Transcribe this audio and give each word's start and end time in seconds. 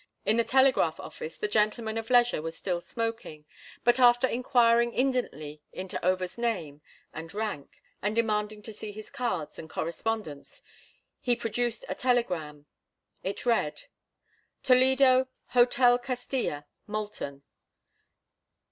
In 0.25 0.37
the 0.37 0.43
telegraph 0.43 0.99
office 0.99 1.37
the 1.37 1.47
gentleman 1.47 1.95
of 1.95 2.09
leisure 2.09 2.41
was 2.41 2.57
still 2.57 2.81
smoking, 2.81 3.45
but 3.83 3.99
after 3.99 4.25
inquiring 4.27 4.91
indolently 4.93 5.61
into 5.71 6.03
Over's 6.03 6.39
name 6.39 6.81
and 7.13 7.31
rank, 7.35 7.83
and 8.01 8.15
demanding 8.15 8.63
to 8.63 8.73
see 8.73 8.91
his 8.91 9.11
cards 9.11 9.59
and 9.59 9.69
correspondence, 9.69 10.63
he 11.19 11.35
produced 11.35 11.85
a 11.87 11.93
telegram. 11.93 12.65
It 13.21 13.45
read: 13.45 13.83
Toledo, 14.63 15.27
Hotel 15.49 15.99
Castilla. 15.99 16.65
MOULTON. 16.87 17.43